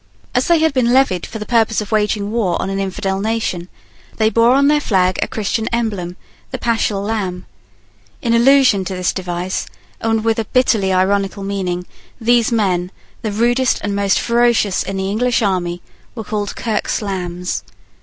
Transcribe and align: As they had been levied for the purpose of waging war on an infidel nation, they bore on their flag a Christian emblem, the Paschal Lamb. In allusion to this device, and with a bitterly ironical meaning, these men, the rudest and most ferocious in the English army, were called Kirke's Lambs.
As 0.33 0.47
they 0.47 0.57
had 0.57 0.73
been 0.73 0.93
levied 0.93 1.27
for 1.27 1.37
the 1.37 1.45
purpose 1.45 1.79
of 1.79 1.91
waging 1.91 2.31
war 2.31 2.59
on 2.59 2.71
an 2.71 2.79
infidel 2.79 3.19
nation, 3.21 3.69
they 4.17 4.31
bore 4.31 4.53
on 4.55 4.67
their 4.67 4.81
flag 4.81 5.19
a 5.21 5.27
Christian 5.27 5.67
emblem, 5.67 6.17
the 6.49 6.57
Paschal 6.57 7.03
Lamb. 7.03 7.45
In 8.19 8.33
allusion 8.33 8.83
to 8.85 8.95
this 8.95 9.13
device, 9.13 9.67
and 9.99 10.23
with 10.23 10.39
a 10.39 10.45
bitterly 10.45 10.91
ironical 10.91 11.43
meaning, 11.43 11.85
these 12.19 12.51
men, 12.51 12.89
the 13.21 13.31
rudest 13.31 13.77
and 13.83 13.95
most 13.95 14.19
ferocious 14.19 14.81
in 14.81 14.97
the 14.97 15.07
English 15.11 15.43
army, 15.43 15.83
were 16.15 16.23
called 16.23 16.55
Kirke's 16.55 17.03
Lambs. 17.03 17.63